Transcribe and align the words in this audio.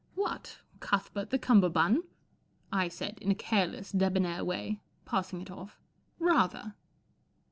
II 0.17 0.23
What, 0.23 0.57
Cuthbert 0.79 1.29
the 1.29 1.37
Cummerbund? 1.37 1.97
,B 1.99 2.09
I 2.71 2.87
said, 2.87 3.19
in 3.21 3.29
a 3.29 3.35
careless, 3.35 3.91
debonair 3.91 4.43
way, 4.43 4.81
passing 5.05 5.41
it 5.41 5.51
off." 5.51 5.79
Rather 6.17 6.73